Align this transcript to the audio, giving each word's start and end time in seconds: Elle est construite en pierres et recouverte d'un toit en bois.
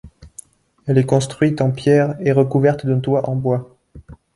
Elle 0.87 0.97
est 0.97 1.05
construite 1.05 1.61
en 1.61 1.69
pierres 1.69 2.15
et 2.21 2.31
recouverte 2.31 2.87
d'un 2.87 2.99
toit 2.99 3.29
en 3.29 3.35
bois. 3.35 3.77